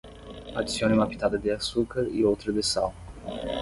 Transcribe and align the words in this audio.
Adicione 0.59 0.95
uma 0.95 1.05
pitada 1.11 1.37
de 1.37 1.51
açúcar 1.51 2.07
e 2.09 2.25
outra 2.25 2.51
de 2.51 2.63
sal. 2.63 2.91